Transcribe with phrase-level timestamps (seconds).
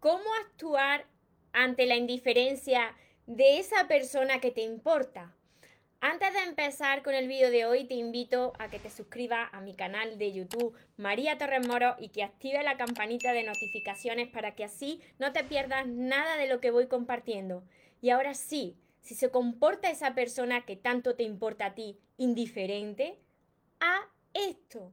[0.00, 1.06] cómo actuar
[1.52, 2.94] ante la indiferencia
[3.26, 5.34] de esa persona que te importa.
[6.00, 9.60] Antes de empezar con el vídeo de hoy, te invito a que te suscribas a
[9.60, 14.54] mi canal de YouTube María Torres Moro y que active la campanita de notificaciones para
[14.54, 17.64] que así no te pierdas nada de lo que voy compartiendo.
[18.00, 23.18] Y ahora sí, si se comporta esa persona que tanto te importa a ti indiferente,
[23.80, 24.92] a esto.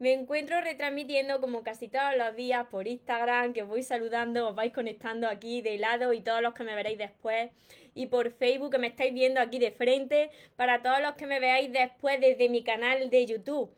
[0.00, 4.54] Me encuentro retransmitiendo como casi todos los días por Instagram, que os voy saludando, os
[4.54, 7.50] vais conectando aquí de lado y todos los que me veréis después.
[7.94, 11.38] Y por Facebook, que me estáis viendo aquí de frente, para todos los que me
[11.38, 13.70] veáis después desde mi canal de YouTube.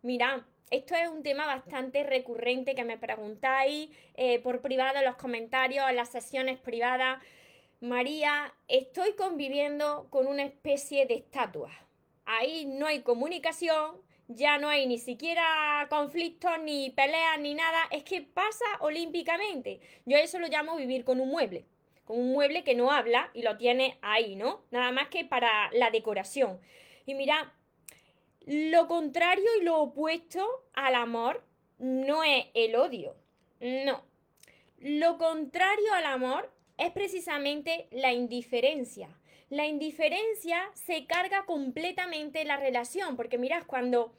[0.00, 5.16] Mirad, esto es un tema bastante recurrente que me preguntáis eh, por privado en los
[5.16, 7.22] comentarios, en las sesiones privadas.
[7.82, 11.70] María, estoy conviviendo con una especie de estatua.
[12.24, 18.04] Ahí no hay comunicación, ya no hay ni siquiera conflictos, ni peleas, ni nada, es
[18.04, 19.80] que pasa olímpicamente.
[20.04, 21.64] Yo eso lo llamo vivir con un mueble,
[22.04, 24.62] con un mueble que no habla y lo tiene ahí, ¿no?
[24.70, 26.60] Nada más que para la decoración.
[27.06, 27.54] Y mira,
[28.44, 31.42] lo contrario y lo opuesto al amor
[31.78, 33.16] no es el odio,
[33.60, 34.04] no.
[34.78, 39.08] Lo contrario al amor es precisamente la indiferencia
[39.50, 44.12] la indiferencia se carga completamente la relación, porque mirad, cuando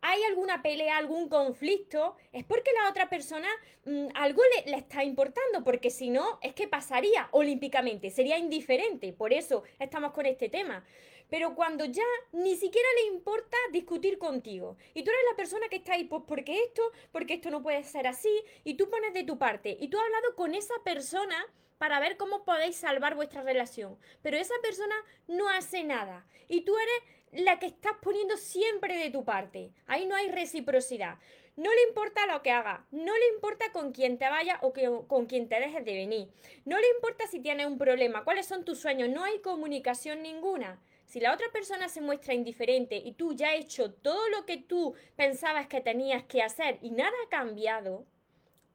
[0.00, 3.48] hay alguna pelea, algún conflicto, es porque la otra persona
[3.84, 9.12] mm, algo le, le, está importando, porque si no, es que pasaría olímpicamente, sería indiferente,
[9.12, 10.84] por eso estamos con este tema.
[11.28, 15.76] Pero cuando ya ni siquiera le importa discutir contigo, y tú eres la persona que
[15.76, 18.30] está ahí, pues porque esto, porque esto no puede ser así,
[18.62, 21.44] y tú pones de tu parte, y tú has hablado con esa persona,
[21.78, 23.98] para ver cómo podéis salvar vuestra relación.
[24.22, 24.94] Pero esa persona
[25.28, 29.72] no hace nada y tú eres la que estás poniendo siempre de tu parte.
[29.86, 31.18] Ahí no hay reciprocidad.
[31.56, 34.74] No le importa lo que haga, no le importa con quién te vaya o
[35.06, 36.28] con quién te dejes de venir.
[36.66, 40.82] No le importa si tienes un problema, cuáles son tus sueños, no hay comunicación ninguna.
[41.06, 44.58] Si la otra persona se muestra indiferente y tú ya has hecho todo lo que
[44.58, 48.04] tú pensabas que tenías que hacer y nada ha cambiado,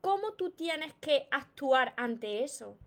[0.01, 2.79] ¿cómo tú tienes que actuar ante eso?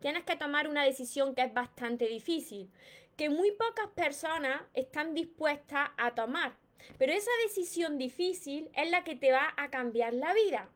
[0.00, 2.70] Tienes que tomar una decisión que es bastante difícil,
[3.16, 6.56] que muy pocas personas están dispuestas a tomar.
[6.98, 10.68] Pero esa decisión difícil es la que te va a cambiar la vida.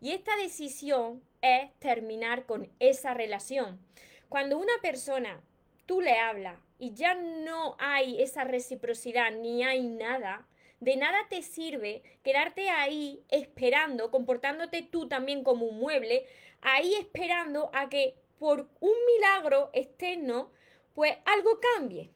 [0.00, 3.80] Y esta decisión es terminar con esa relación.
[4.28, 5.42] Cuando una persona
[5.86, 10.46] tú le hablas y ya no hay esa reciprocidad ni hay nada,
[10.78, 16.24] de nada te sirve quedarte ahí esperando, comportándote tú también como un mueble,
[16.62, 20.50] ahí esperando a que por un milagro externo,
[20.94, 22.10] pues algo cambie.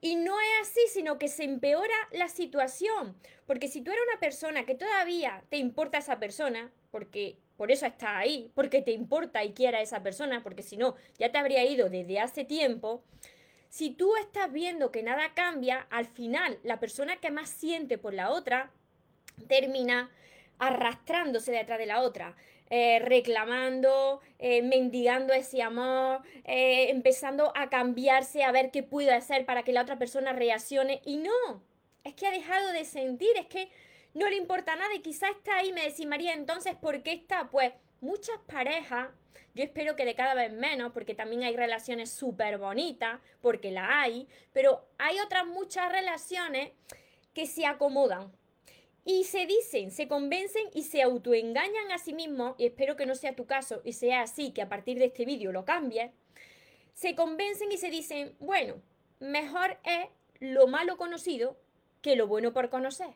[0.00, 3.16] Y no es así, sino que se empeora la situación.
[3.44, 7.84] Porque si tú eres una persona que todavía te importa esa persona, porque por eso
[7.84, 11.64] está ahí, porque te importa y quiera esa persona, porque si no, ya te habría
[11.64, 13.02] ido desde hace tiempo.
[13.70, 18.14] Si tú estás viendo que nada cambia, al final la persona que más siente por
[18.14, 18.70] la otra
[19.48, 20.12] termina
[20.60, 22.36] arrastrándose detrás de la otra.
[22.70, 29.44] Eh, reclamando, eh, mendigando ese amor, eh, empezando a cambiarse, a ver qué puedo hacer
[29.44, 31.02] para que la otra persona reaccione.
[31.04, 31.62] Y no,
[32.04, 33.68] es que ha dejado de sentir, es que
[34.14, 37.50] no le importa nada y quizá está ahí, me decís María, entonces, ¿por qué está?
[37.50, 39.08] Pues muchas parejas,
[39.54, 44.00] yo espero que de cada vez menos, porque también hay relaciones súper bonitas, porque la
[44.00, 46.72] hay, pero hay otras muchas relaciones
[47.34, 48.32] que se acomodan,
[49.04, 53.14] y se dicen, se convencen y se autoengañan a sí mismos, y espero que no
[53.14, 56.10] sea tu caso y sea así, que a partir de este vídeo lo cambies,
[56.94, 58.80] se convencen y se dicen, bueno,
[59.20, 60.06] mejor es
[60.40, 61.56] lo malo conocido
[62.00, 63.14] que lo bueno por conocer.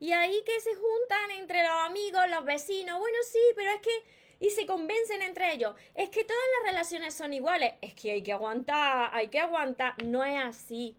[0.00, 4.18] Y ahí que se juntan entre los amigos, los vecinos, bueno, sí, pero es que...
[4.40, 8.22] Y se convencen entre ellos, es que todas las relaciones son iguales, es que hay
[8.22, 10.96] que aguantar, hay que aguantar, no es así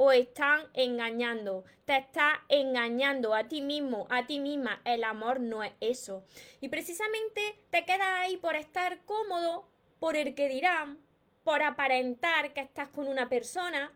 [0.00, 1.64] o están engañando.
[1.84, 4.80] Te está engañando a ti mismo, a ti misma.
[4.84, 6.22] El amor no es eso.
[6.60, 9.66] Y precisamente te quedas ahí por estar cómodo,
[9.98, 10.98] por el que dirán,
[11.42, 13.92] por aparentar que estás con una persona,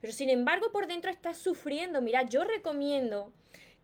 [0.00, 2.02] pero sin embargo por dentro estás sufriendo.
[2.02, 3.32] Mira, yo recomiendo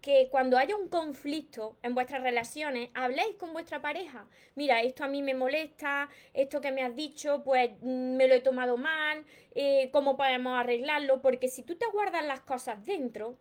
[0.01, 4.27] que cuando haya un conflicto en vuestras relaciones, habléis con vuestra pareja.
[4.55, 8.35] Mira, esto a mí me molesta, esto que me has dicho, pues mm, me lo
[8.35, 9.25] he tomado mal,
[9.55, 11.21] eh, ¿cómo podemos arreglarlo?
[11.21, 13.37] Porque si tú te guardas las cosas dentro,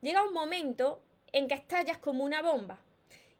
[0.00, 2.80] llega un momento en que estallas como una bomba.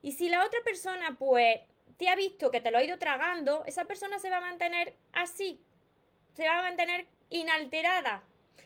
[0.00, 1.60] Y si la otra persona, pues,
[1.98, 4.96] te ha visto que te lo ha ido tragando, esa persona se va a mantener
[5.12, 5.60] así,
[6.32, 8.24] se va a mantener inalterada.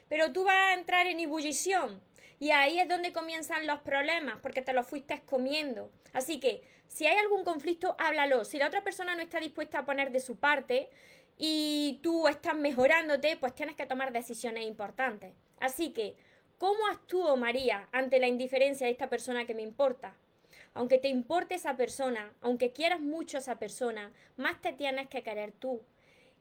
[0.09, 2.01] Pero tú vas a entrar en ebullición
[2.39, 5.91] y ahí es donde comienzan los problemas, porque te lo fuiste comiendo.
[6.13, 8.45] Así que, si hay algún conflicto, háblalo.
[8.45, 10.91] Si la otra persona no está dispuesta a poner de su parte
[11.39, 15.33] y tú estás mejorándote, pues tienes que tomar decisiones importantes.
[15.61, 16.15] Así que,
[16.59, 20.15] ¿cómo actúo, María, ante la indiferencia de esta persona que me importa?
[20.75, 25.23] Aunque te importe esa persona, aunque quieras mucho a esa persona, más te tienes que
[25.23, 25.83] querer tú.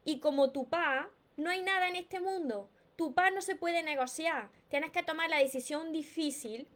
[0.03, 3.83] Y como tu pa, no hay nada en este mundo tu paz no se puede
[3.83, 4.49] negociar.
[4.69, 6.67] Tienes que tomar la decisión difícil,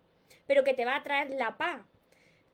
[0.48, 1.82] pero que te va a traer la paz.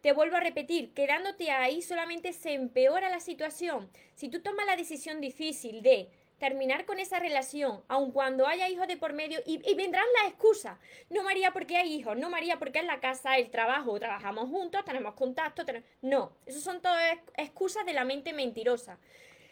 [0.02, 3.90] Te vuelvo a repetir, quedándote ahí solamente se empeora la situación.
[4.14, 8.88] Si tú tomas la decisión difícil de terminar con esa relación, aun cuando haya hijos
[8.88, 10.78] de por medio, y, vendrán las excusas.
[11.10, 12.18] No, María, porque hay hijos.
[12.18, 15.64] No, María, porque es la casa, el trabajo, trabajamos juntos, tenemos contacto.
[16.02, 19.00] No, eso son todas excusas de la mente mentirosa.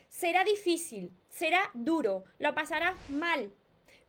[0.10, 3.52] Será difícil, será duro, lo pasarás mal,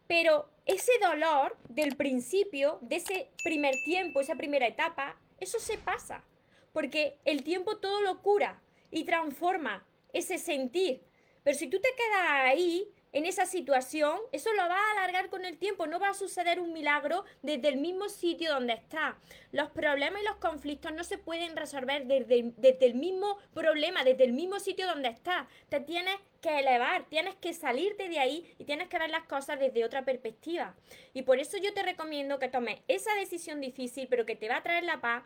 [0.07, 6.25] pero ese dolor del principio, de ese primer tiempo, esa primera etapa, eso se pasa.
[6.73, 8.61] Porque el tiempo todo lo cura
[8.91, 11.03] y transforma ese sentir.
[11.43, 15.45] Pero si tú te quedas ahí, en esa situación, eso lo va a alargar con
[15.45, 19.17] el tiempo, no va a suceder un milagro desde el mismo sitio donde está.
[19.53, 22.53] Los problemas y los conflictos no se pueden resolver desde,
[22.85, 25.47] el mismo problema, desde el mismo sitio donde está.
[25.69, 29.61] Te tienes que elevar, tienes que salirte de ahí y tienes que ver las cosas
[29.61, 30.75] desde otra perspectiva.
[31.13, 34.57] Y por eso yo te recomiendo que tomes esa decisión difícil, pero que te va
[34.57, 35.23] a traer la paz,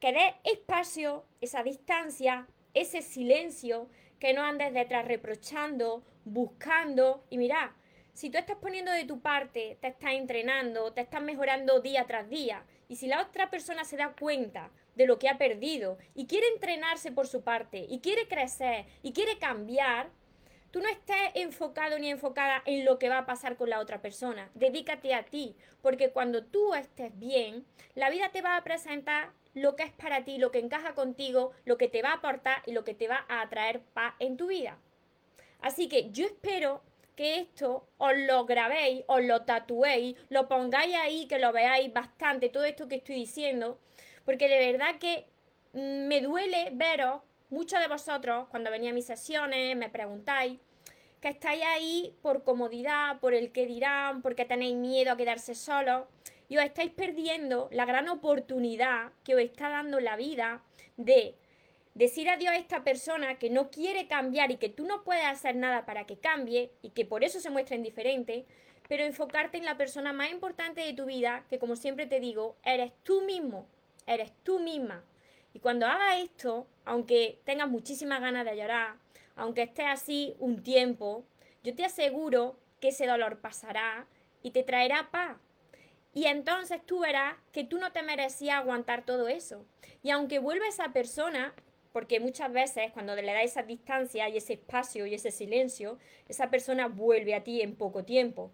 [0.00, 7.24] que des espacio, esa distancia, ese silencio, que no andes detrás reprochando, buscando.
[7.30, 7.74] Y mira,
[8.12, 12.28] si tú estás poniendo de tu parte, te estás entrenando, te estás mejorando día tras
[12.28, 16.26] día, y si la otra persona se da cuenta de lo que ha perdido y
[16.26, 20.10] quiere entrenarse por su parte, y quiere crecer, y quiere cambiar,
[20.70, 24.02] tú no estés enfocado ni enfocada en lo que va a pasar con la otra
[24.02, 24.50] persona.
[24.54, 27.64] Dedícate a ti, porque cuando tú estés bien,
[27.94, 31.52] la vida te va a presentar lo que es para ti, lo que encaja contigo,
[31.64, 34.36] lo que te va a aportar y lo que te va a atraer paz en
[34.36, 34.78] tu vida.
[35.62, 36.82] Así que yo espero
[37.16, 42.48] que esto os lo grabéis, os lo tatuéis, lo pongáis ahí, que lo veáis bastante,
[42.48, 43.78] todo esto que estoy diciendo,
[44.24, 45.26] porque de verdad que
[45.72, 47.20] me duele veros,
[47.50, 50.58] muchos de vosotros, cuando venía a mis sesiones, me preguntáis,
[51.20, 56.04] que estáis ahí por comodidad, por el que dirán, porque tenéis miedo a quedarse solos
[56.48, 60.62] y os estáis perdiendo la gran oportunidad que os está dando la vida
[60.96, 61.36] de
[62.00, 65.54] decir adiós a esta persona que no quiere cambiar y que tú no puedes hacer
[65.54, 68.46] nada para que cambie y que por eso se muestra indiferente,
[68.88, 72.56] pero enfocarte en la persona más importante de tu vida, que como siempre te digo,
[72.64, 73.66] eres tú mismo,
[74.06, 75.04] eres tú misma.
[75.52, 78.94] Y cuando hagas esto, aunque tengas muchísimas ganas de llorar,
[79.36, 81.24] aunque estés así un tiempo,
[81.62, 84.06] yo te aseguro que ese dolor pasará
[84.42, 85.36] y te traerá paz.
[86.14, 89.66] Y entonces tú verás que tú no te merecías aguantar todo eso.
[90.02, 91.54] Y aunque vuelva esa persona,
[91.92, 96.50] porque muchas veces cuando le da esa distancia y ese espacio y ese silencio, esa
[96.50, 98.52] persona vuelve a ti en poco tiempo.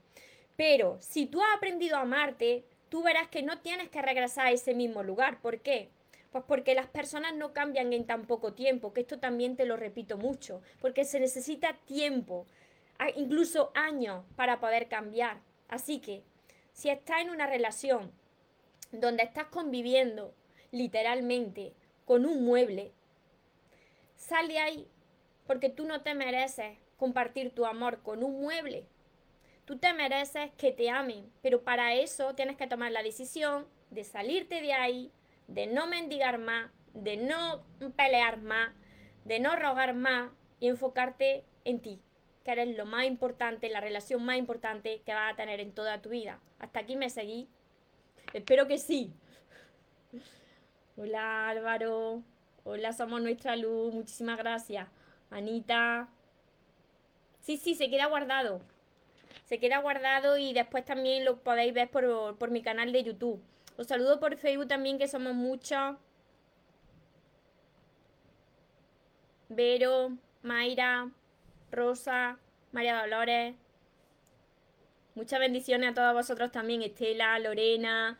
[0.57, 4.53] Pero si tú has aprendido a amarte, tú verás que no tienes que regresar a
[4.53, 5.41] ese mismo lugar.
[5.41, 5.91] ¿Por qué?
[6.33, 9.77] Pues porque las personas no cambian en tan poco tiempo, que esto también te lo
[9.77, 12.47] repito mucho, porque se necesita tiempo,
[13.17, 15.41] incluso años para poder cambiar.
[15.69, 16.23] Así que
[16.73, 18.13] si estás en una relación
[18.93, 20.35] donde estás conviviendo
[20.73, 21.75] literalmente
[22.05, 22.93] con un mueble,
[24.17, 24.89] sal de ahí
[25.47, 28.87] porque tú no te mereces compartir tu amor con un mueble.
[29.65, 34.05] Tú te mereces que te amen, pero para eso tienes que tomar la decisión de
[34.05, 35.13] salirte de ahí,
[35.49, 37.65] de no mendigar más, de no
[37.97, 38.73] pelear más,
[39.25, 40.31] de no rogar más
[40.61, 42.01] y enfocarte en ti
[42.47, 46.01] que eres lo más importante, la relación más importante que vas a tener en toda
[46.01, 46.39] tu vida.
[46.61, 47.49] Hasta aquí me seguí.
[48.33, 49.13] Espero que sí.
[50.97, 52.23] Hola Álvaro.
[52.69, 53.95] Hola, somos nuestra luz.
[53.95, 54.89] Muchísimas gracias.
[55.31, 56.09] Anita.
[57.39, 58.61] Sí, sí, se queda guardado.
[59.45, 63.41] Se queda guardado y después también lo podéis ver por, por mi canal de YouTube.
[63.77, 65.95] Os saludo por Facebook también, que somos muchos.
[69.49, 71.09] Vero, Mayra,
[71.71, 72.37] Rosa,
[72.73, 73.55] María Dolores.
[75.15, 78.19] Muchas bendiciones a todos vosotros también, Estela, Lorena,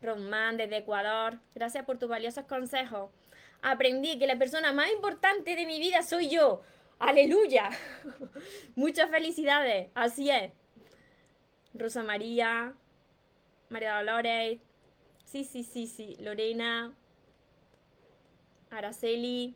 [0.00, 3.10] Román desde Ecuador, gracias por tus valiosos consejos.
[3.62, 6.62] Aprendí que la persona más importante de mi vida soy yo.
[6.98, 7.70] Aleluya.
[8.76, 9.88] Muchas felicidades.
[9.94, 10.52] Así es.
[11.74, 12.74] Rosa María,
[13.68, 14.60] María Dolores.
[15.24, 16.16] Sí, sí, sí, sí.
[16.20, 16.94] Lorena.
[18.70, 19.54] Araceli.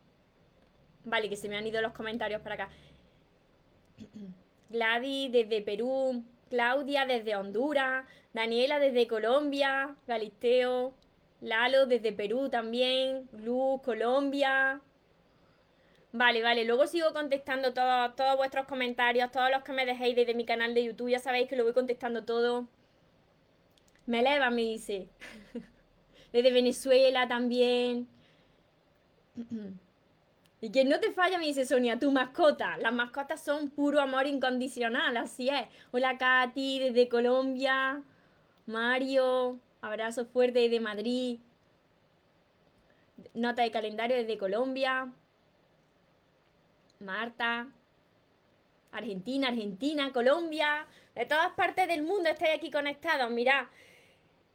[1.04, 2.68] Vale, que se me han ido los comentarios para acá.
[4.70, 6.24] Gladys desde Perú.
[6.52, 8.04] Claudia desde Honduras.
[8.34, 9.96] Daniela desde Colombia.
[10.06, 10.92] Galisteo.
[11.40, 13.26] Lalo desde Perú también.
[13.32, 14.82] Luz, Colombia.
[16.12, 20.34] Vale, vale, luego sigo contestando todos, todos vuestros comentarios, todos los que me dejéis desde
[20.34, 22.68] mi canal de YouTube, ya sabéis que lo voy contestando todo.
[24.04, 25.08] Me eleva, me dice.
[26.32, 28.08] Desde Venezuela también.
[30.64, 32.76] Y que no te falla, me dice Sonia, tu mascota.
[32.76, 35.66] Las mascotas son puro amor incondicional, así es.
[35.90, 38.00] Hola Katy, desde Colombia.
[38.66, 41.40] Mario, abrazo fuerte desde Madrid.
[43.34, 45.12] Nota de calendario desde Colombia.
[47.00, 47.66] Marta.
[48.92, 50.86] Argentina, Argentina, Colombia.
[51.16, 53.32] De todas partes del mundo estáis aquí conectados.
[53.32, 53.64] Mirad,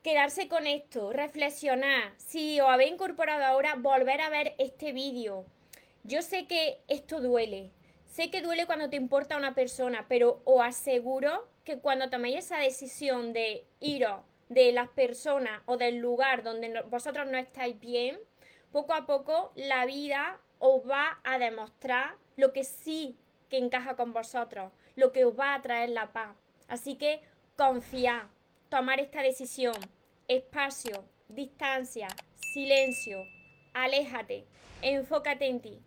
[0.03, 2.13] quedarse con esto, reflexionar.
[2.15, 5.45] Si os habéis incorporado ahora, volver a ver este vídeo
[6.07, 7.73] yo sé que esto duele,
[8.05, 12.59] sé que duele cuando te importa una persona, pero os aseguro que cuando toméis esa
[12.59, 18.17] decisión de iros de las personas o del lugar donde vosotros no estáis bien,
[18.71, 23.17] poco a poco la vida os va a demostrar lo que sí
[23.49, 26.37] que encaja con vosotros, lo que os va a traer la paz.
[26.69, 27.19] Así que
[27.57, 28.27] confiad,
[28.69, 29.75] tomar esta decisión,
[30.29, 32.07] espacio, distancia,
[32.53, 33.17] silencio,
[33.73, 34.45] aléjate,
[34.81, 35.81] enfócate en ti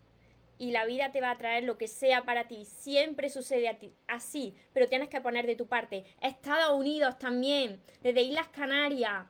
[0.60, 2.66] y la vida te va a traer lo que sea para ti.
[2.66, 6.04] Siempre sucede a ti, así, pero tienes que poner de tu parte.
[6.20, 9.26] Estados Unidos también, desde Islas Canarias.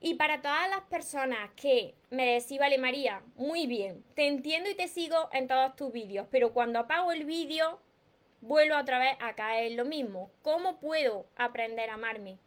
[0.00, 4.74] Y para todas las personas que me decís, vale María, muy bien, te entiendo y
[4.74, 7.78] te sigo en todos tus vídeos, pero cuando apago el vídeo,
[8.40, 10.30] vuelvo otra vez a caer lo mismo.
[10.40, 12.38] ¿Cómo puedo aprender a amarme?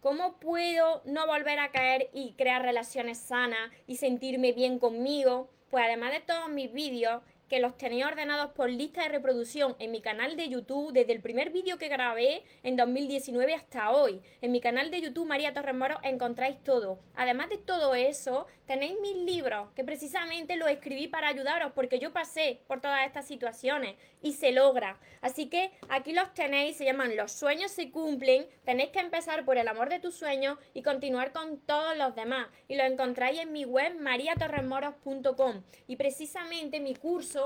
[0.00, 5.50] ¿Cómo puedo no volver a caer y crear relaciones sanas y sentirme bien conmigo?
[5.70, 7.22] Pues además de todos mis vídeos,
[7.60, 11.50] los tenía ordenados por lista de reproducción en mi canal de YouTube desde el primer
[11.50, 14.20] vídeo que grabé en 2019 hasta hoy.
[14.40, 16.98] En mi canal de YouTube María Torres Moro encontráis todo.
[17.14, 22.12] Además de todo eso, tenéis mis libros que precisamente los escribí para ayudaros porque yo
[22.12, 24.98] pasé por todas estas situaciones y se logra.
[25.20, 28.46] Así que aquí los tenéis, se llaman Los sueños se cumplen.
[28.64, 32.48] Tenéis que empezar por el amor de tus sueños y continuar con todos los demás.
[32.68, 35.62] Y los encontráis en mi web mariatorresmoros.com.
[35.86, 37.43] Y precisamente mi curso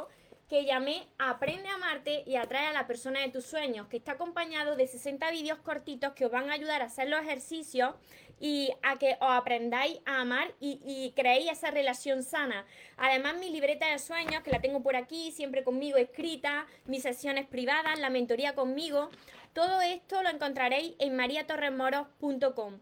[0.48, 4.12] que llamé Aprende a amarte y atrae a la persona de tus sueños, que está
[4.12, 7.94] acompañado de 60 vídeos cortitos que os van a ayudar a hacer los ejercicios
[8.40, 12.64] y a que os aprendáis a amar y, y creéis esa relación sana.
[12.96, 17.46] Además, mi libreta de sueños, que la tengo por aquí, siempre conmigo escrita, mis sesiones
[17.46, 19.10] privadas, la mentoría conmigo,
[19.52, 22.80] todo esto lo encontraréis en mariatorremoros.com.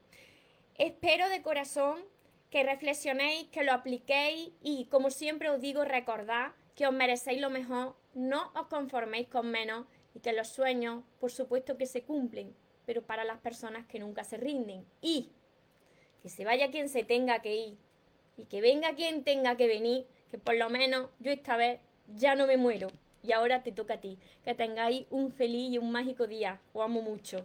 [0.76, 2.04] Espero de corazón
[2.50, 7.50] que reflexionéis, que lo apliquéis y, como siempre os digo, recordad que os merecéis lo
[7.50, 12.54] mejor, no os conforméis con menos y que los sueños, por supuesto que se cumplen,
[12.84, 14.84] pero para las personas que nunca se rinden.
[15.00, 15.32] Y
[16.22, 17.78] que se vaya quien se tenga que ir
[18.36, 21.80] y que venga quien tenga que venir, que por lo menos yo esta vez
[22.14, 22.88] ya no me muero.
[23.22, 24.18] Y ahora te toca a ti.
[24.44, 26.60] Que tengáis un feliz y un mágico día.
[26.72, 27.44] Os amo mucho.